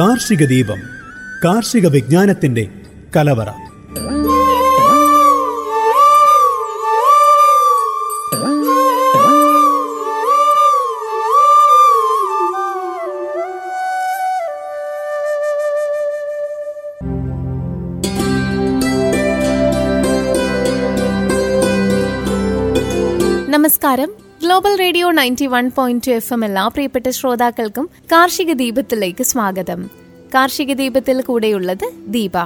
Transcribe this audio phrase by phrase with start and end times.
[0.00, 0.80] കാർഷിക ദീപം
[1.44, 2.68] കാർഷിക വിജ്ഞാനത്തിന്റെ
[3.16, 3.48] കലവറ.
[23.48, 24.29] നമസ്കാരം.
[24.42, 29.90] Global Radio ninety one point two F M എല്ലാ പ്രിയപ്പെട്ട ശ്രോതാക്കൾക്കും കാർഷിക ദീപത്തിലേക്ക് സ്വാഗതം.
[30.34, 32.36] കാർഷിക ദീപത്തിൽ കൂടെയുള്ളത് ദീപ.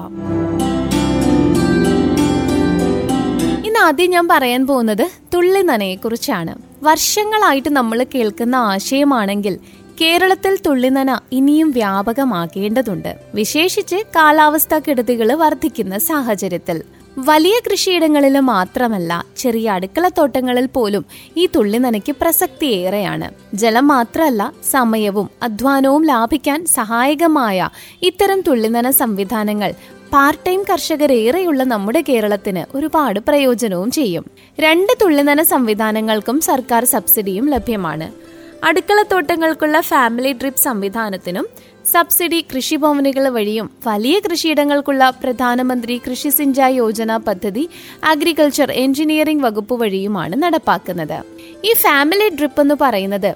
[3.66, 9.58] ഇന്ന് ആദ്യം ഞാൻ പറയാൻ പോകുന്നത് തുള്ളി നനയെക്കുറിച്ചാണ് വർഷങ്ങളായിട്ട് നമ്മൾ കേൾക്കുന്ന ആശയമാണെങ്കിൽ
[10.00, 16.84] കേരളത്തിൽ തുള്ളിനന ഇനിയും വ്യാപകമാക്കേണ്ടതുണ്ട് വിശേഷിച്ച് കാലാവസ്ഥാ കെടുതികൾ വർദ്ധിക്കുന്ന സാഹചര്യത്തിൽ.
[17.16, 21.04] വലിയ കൃഷിയിടങ്ങളിൽ മാത്രമല്ല ചെറിയ അടുക്കളത്തോട്ടങ്ങളിൽ പോലും
[21.36, 27.68] ഈ തുള്ളി തുള്ളിനനയ്ക്ക് പ്രസക്തിയേറെയാണ് ജലം മാത്രമല്ല സമയവും അധ്വാനവും ലാഭിക്കാൻ സഹായകമായ
[28.02, 29.72] ഇത്തരം തുള്ളിനന സംവിധാനങ്ങൾ
[30.12, 34.24] പാർട്ട് ടൈം കർഷകരേറെയുള്ള നമ്മുടെ കേരളത്തിന് ഒരുപാട് പ്രയോജനവും ചെയ്യും.
[34.60, 38.23] രണ്ട് തുള്ളിനന സംവിധാനങ്ങൾക്കും സർക്കാർ സബ്സിഡിയും ലഭ്യമാണ്.
[38.68, 41.46] അടുക്കളത്തോട്ടങ്ങൾക്കുള്ള ഫാമിലി ട്രിപ്പ് സംവിധാനത്തിനും
[41.92, 47.64] സബ്സിഡി കൃഷിഭവനുകൾ വഴിയും വലിയ കൃഷിയിടങ്ങൾക്കുള്ള പ്രധാനമന്ത്രി കൃഷി സിഞ്ചായ് യോജന പദ്ധതി
[48.12, 51.18] അഗ്രികൾച്ചർ എഞ്ചിനീയറിംഗ് വകുപ്പ് വഴിയുമാണ് നടപ്പാക്കുന്നത്.
[51.64, 53.30] ഈ ഫാമിലി ഡ്രിപ്പ് എന്ന് പറയുന്നത്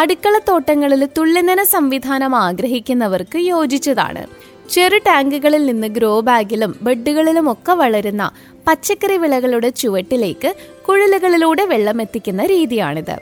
[0.00, 4.22] അടുക്കളത്തോട്ടങ്ങളിൽ തുള്ളിനന സംവിധാനം ആഗ്രഹിക്കുന്നവർക്ക് യോജിച്ചതാണ്.
[4.70, 8.24] ചെറു ടാങ്കുകളിൽ നിന്ന് ഗ്രോ ബാഗിലും ബെഡുകളിലും ഒക്കെ വളരുന്ന
[8.68, 10.52] പച്ചക്കറി വിളകളുടെ ചുവട്ടിലേക്ക്
[10.88, 13.16] കുഴലുകളിലൂടെ വെള്ളം എത്തിക്കുന്ന രീതിയാണിത്.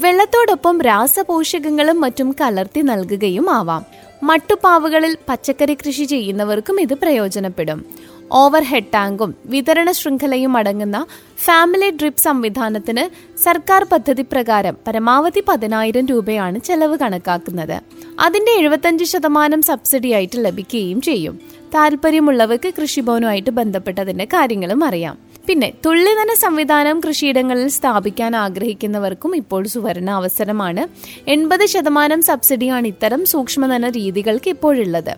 [0.00, 3.84] വെള്ളത്തോടൊപ്പം രാസപോഷകങ്ങളും മറ്റും കലർത്തി നൽകുകയും ആവാം.
[4.22, 7.84] മട്ടുപ്പാവുകളിൽ പച്ചക്കറി കൃഷി ചെയ്യുന്നവർക്കും ഇത് പ്രയോജനപ്പെടും.
[8.32, 11.06] ഓവർഹെഡ് ടാങ്കും വിതരണ ശൃംഖലയും അടങ്ങുന്ന
[11.44, 13.04] ഫാമിലി ഡ്രിപ്പ് സംവിധാനത്തിന്
[13.38, 17.80] സർക്കാർ പദ്ധതി പ്രകാരം പരമാവധി പതിനായിരം രൂപയാണ് ചെലവ് കണക്കാക്കുന്നത്.
[18.20, 21.40] അതിന്റെ എഴുപത്തഞ്ച് ശതമാനം സബ്സിഡി ആയിട്ട് ലഭിക്കുകയും ചെയ്യും.
[21.74, 25.25] താല്പര്യമുള്ളവർക്ക് കൃഷിഭവനുമായിട്ട് ബന്ധപ്പെട്ടതിന്റെ കാര്യങ്ങളും അറിയാം.
[25.48, 30.88] പിന്നെ തുള്ളിധന സംവിധാനം കൃഷിയിടങ്ങളിൽ സ്ഥാപിക്കാൻ ആഗ്രഹിക്കുന്നവർക്കും ഇപ്പോൾ സുവർണ അവസരമാണ്.
[31.28, 35.12] എൺപത് ശതമാനം സബ്സിഡിയാണ് ഇത്തരം സൂക്ഷ്മധന രീതികൾക്ക് ഇപ്പോഴുള്ളത്.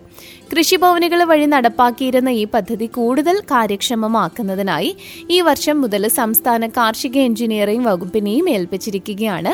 [0.51, 4.95] കൃഷിഭവനുകൾ വഴി നടപ്പാക്കിയിരുന്ന ഈ പദ്ധതി കൂടുതൽ കാര്യക്ഷമമാക്കുന്നതിനായി
[5.29, 9.53] ഈ വർഷം മുതൽ സംസ്ഥാന കാർഷിക എഞ്ചിനീയറിംഗ് വകുപ്പിനെയും ഏൽപ്പിച്ചിരിക്കുകയാണ്.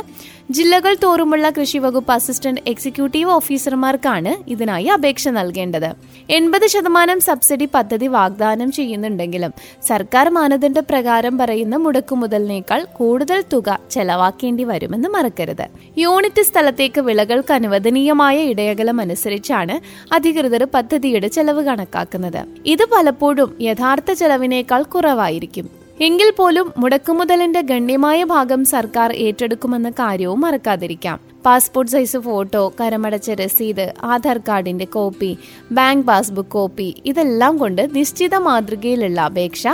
[0.52, 5.90] ജില്ലകൾ തോറുമുള്ള കൃഷി വകുപ്പ് അസിസ്റ്റന്റ് എക്സിക്യൂട്ടീവ് ഓഫീസർമാർക്കാണ് ഇതിനായി അപേക്ഷ നൽകേണ്ടത്.
[6.30, 9.54] എൺപത് ശതമാനം സബ്സിഡി പദ്ധതി വാഗ്ദാനം ചെയ്യുന്നുണ്ടെങ്കിലും
[9.88, 15.68] സർക്കാർ മാനദണ്ഡ പ്രകാരം പറയുന്ന മുടക്കുമുതലിനേക്കാൾ കൂടുതൽ തുക ചെലവാക്കേണ്ടി വരുമെന്ന് മറക്കരുത്.
[15.98, 22.46] യൂണിറ്റ് സ്ഥലത്തേക്ക് വിളകൾക്ക് അനുവദനീയമായ ഇടയകലം അനുസരിച്ചാണ് അധികൃതർ പദ്ധതിയുടെ ചെലവ് കണക്കാക്കുന്നത്.
[22.66, 25.70] ഇത് പലപ്പോഴും യഥാർത്ഥ ചെലവിനേക്കാൾ കുറവായിരിക്കും.
[26.02, 31.25] എങ്കിൽ പോലും മുടക്കുമുതലിന്റെ ഗണ്യമായ ഭാഗം സർക്കാർ ഏറ്റെടുക്കുമെന്ന കാര്യവും മറക്കാതിരിക്കാം.
[31.46, 35.38] പാസ്പോർട്ട് സൈസ് ഫോട്ടോ കരമടച്ച രസീത് ആധാർ കാർഡിന്റെ കോപ്പി
[35.72, 39.68] ബാങ്ക് പാസ്ബുക്ക് കോപ്പി ഇതെല്ലാം കൊണ്ട് നിശ്ചിത മാതൃകയിലുള്ള അപേക്ഷ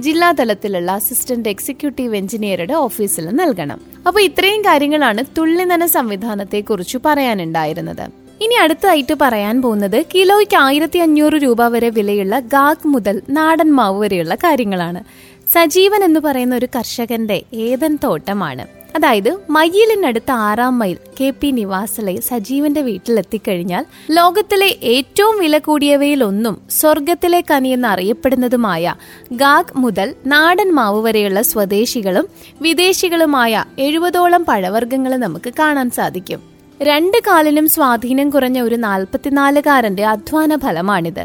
[0.00, 3.80] ജില്ലാ തലത്തിലുള്ള അസിസ്റ്റന്റ് എക്സിക്യൂട്ടീവ് എഞ്ചിനീയറുടെ ഓഫീസിൽ നൽകണം.
[4.06, 8.08] അപ്പോൾ ഇത്രയും കാര്യങ്ങളാണ് തുള്ളിനന സംവിധാനത്തെ കുറിച്ച് പറയാനുണ്ടായിരുന്നത്.
[8.42, 14.34] ഇനി അടുത്തതായിട്ട് പറയാൻ പോകുന്നത് കിലോയ്ക്ക് ആയിരത്തി അഞ്ഞൂറ് രൂപ വരെ വിലയുള്ള ഗാഗ് മുതൽ നാടൻ മാവ് വരെയുള്ള
[14.34, 15.04] കാര്യങ്ങളാണ്.
[15.52, 18.77] സജീവൻ എന്ന് പറയുന്ന ഒരു കർഷകന്റെ ഏതൻ തോട്ടമാണ്.
[18.98, 27.88] അതായത് മയ്യിലിനടുത്ത ആറാം മൈൽ കെ പി നിവാസിലെ സജീവന്റെ വീട്ടിലെത്തിക്കഴിഞ്ഞാൽ ലോകത്തിലെ ഏറ്റവും വില കൂടിയവയിലൊന്നും സ്വർഗത്തിലെ കനിയെന്ന്
[27.88, 28.94] അറിയപ്പെടുന്നതുമായ
[29.32, 32.28] ഗാഗ് മുതൽ നാടൻ മാവ് വരെയുള്ള സ്വദേശികളും
[32.62, 36.42] വിദേശികളുമായ എഴുപതോളം പഴവർഗങ്ങൾ നമുക്ക് കാണാൻ സാധിക്കും.
[36.82, 41.24] രണ്ട് കാലിനും സ്വാധീനം കുറഞ്ഞ ഒരു നാൽപ്പത്തിനാലുകാരന്റെ അധ്വാന ഫലമാണിത്.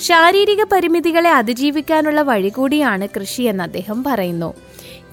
[0.00, 4.54] ശാരീരിക പരിമിതികളെ അതിജീവിക്കാനുള്ള വഴി കൂടിയാണ് കൃഷി എന്ന് അദ്ദേഹം പറയുന്നു.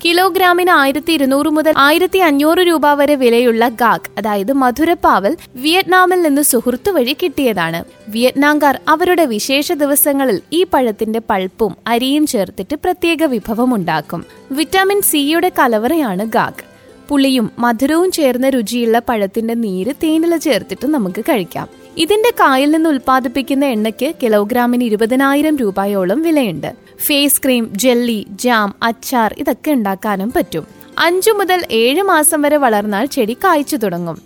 [0.06, 6.92] കിലോഗ്രാമിന് ആയിരത്തി ഇരുന്നൂറ് മുതൽ ആയിരത്തി അഞ്ഞൂറ് രൂപ വരെ വിലയുള്ള ഗാഗ് അതായത് മധുരപ്പാവൽ വിയറ്റ്നാമിൽ നിന്ന് സുഹൃത്തു
[6.92, 7.84] വഴി കിട്ടിയതാണ്.
[8.10, 14.26] വിയറ്റ്നാംകാർ അവരുടെ വിശേഷ ദിവസങ്ങളിൽ ഈ പഴത്തിന്റെ പൾപ്പും അരിയും ചേർത്തിട്ട് പ്രത്യേക വിഭവം ഉണ്ടാക്കും.
[14.52, 16.64] വിറ്റാമിൻ സിയുടെ കലവറയാണ് ഗാഗ്.
[17.10, 21.68] പുളിയും മധുരവും ചേർന്ന രുചിയുള്ള പഴത്തിന്റെ നീര് തേനില ചേർത്തിട്ട് നമുക്ക് കഴിക്കാം.
[21.98, 26.89] ഇതിന്റെ കായിൽ നിന്ന് ഉൽപ്പാദിപ്പിക്കുന്ന എണ്ണയ്ക്ക് കിലോഗ്രാമിന് ഇരുപതിനായിരം രൂപയോളം വിലയുണ്ട്.
[27.06, 30.68] ഫേസ് ക്രീം ജെല്ലി ജാം അച്ചാർ ഇതൊക്കെ ഉണ്ടാക്കാനും പറ്റും.
[30.98, 34.22] അഞ്ചു മുതൽ ഏഴ് മാസം വരെ വളർന്നാൽ ചെടി കായ്ച്ചു തുടങ്ങും.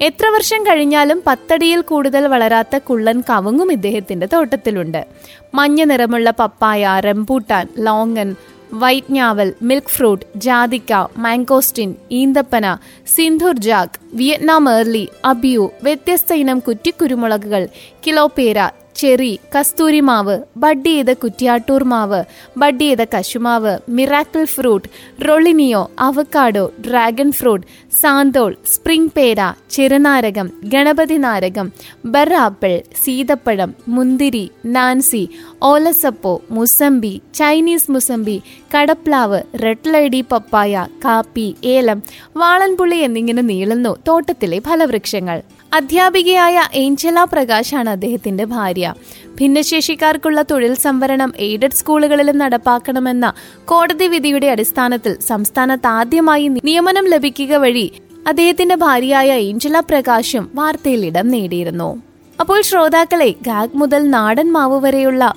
[0.00, 5.06] എത്ര വർഷം കഴിഞ്ഞാലും പത്തടിയിൽ കൂടുതൽ വളരാത്ത കുള്ളൻ കവുങ്ങും ഇദ്ദേഹത്തിന്റെ തോട്ടത്തിലുണ്ട്.
[5.54, 8.34] മഞ്ഞ നിറമുള്ള പപ്പായ റംബൂട്ടാൻ ലോങ്ങൻ
[8.72, 12.76] വൈറ്റ് ഞാവൽ മിൽക്ക് ഫ്രൂട്ട് ജാതിക്ക മാങ്കോസ്റ്റിൻ ഈന്തപ്പന
[13.06, 17.68] Sindoor jack Vietnam early abiu വ്യത്യസ്ത ഇനം കുറ്റിക്കുരുമുളകുകൾ
[18.06, 22.20] കിലോപേര ചെറി കസ്തൂരി മാവ് ബഡ് ചെയ്ത കുറ്റിയാട്ടൂർ മാവ്
[22.56, 24.88] ബഡ് ചെയ്ത കശുമാവ് miracle fruit
[25.28, 27.66] rollinia avocado dragon fruit
[28.00, 29.38] santol spring പേര
[29.70, 31.66] ചെറുനാരകം ഗണപതി നാരകം
[32.04, 32.72] ബറാപ്പിൾ
[33.04, 35.22] സീതപ്പഴം മുന്തിരി നാൻസി
[35.62, 38.36] ഓലസപ്പോ മുസമ്പി ചൈനീസ് മുസമ്പി
[38.76, 41.98] കടപ്ലാവ് റെഡ് ലൈഡി പപ്പായ കാപ്പി ഏലം
[42.36, 45.40] വാളൻപുള്ളി എന്നിങ്ങനെ നീളുന്നു തോട്ടത്തിലെ ഫലവൃക്ഷങ്ങൾ.
[45.74, 48.94] അധ്യാപികയായ ഏഞ്ചല പ്രകാശാണ് അദ്ദേഹത്തിന്റെ ഭാര്യ.
[49.34, 53.32] ഭിന്നശേഷിക്കാർക്കുള്ള തൊഴിൽ സംവരണം എയ്ഡഡ് സ്കൂളുകളിലും നടപ്പാക്കണമെന്ന
[53.64, 57.92] കോടതി വിധിയുടെ അടിസ്ഥാനത്തിൽ സംസ്ഥാനത്ത് ആദ്യമായി നിയമനം ലഭിക്കുക വഴി
[58.26, 62.02] അദ്ദേഹത്തിന്റെ ഭാര്യയായ ഏഞ്ചല പ്രകാശും വാർത്തയിൽ ഇടം നേടിയിരുന്നു.
[62.40, 65.36] അപ്പോൾ ശ്രോതാക്കളെ ഗാഗ് മുതൽ നാടൻ മാവ് വരെയുള്ള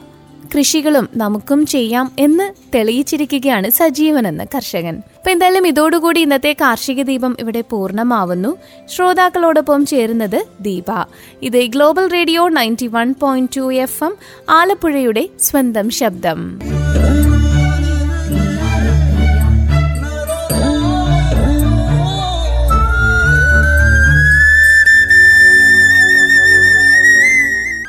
[0.57, 5.01] കൃഷികളും നമുക്കും ചെയ്യാം എന്ന് തെളിയിച്ചിരിക്കുകയാണ് സജീവൻ എന്ന കർഷകൻ.
[5.15, 8.57] അപ്പൊ എന്തായാലും ഇതോടുകൂടി ഇന്നത്തെ കാർഷിക ദീപം ഇവിടെ പൂർണമാവുന്നു.
[8.95, 11.05] ശ്രോതാക്കളോടൊപ്പം ചേരുന്നത് ദീപ.
[11.41, 14.15] ഇത് Global Radio ninety one point two F M
[14.49, 16.59] ആലപ്പുഴയുടെ സ്വന്തം ശബ്ദം.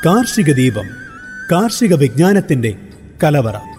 [0.05, 1.06] കാർഷിക ദീപം
[1.51, 2.75] കാർഷിക വിജ്ഞാനത്തിന്റെ
[3.23, 3.76] കലവറ.